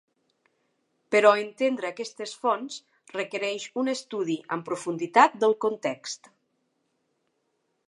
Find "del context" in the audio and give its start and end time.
5.45-6.33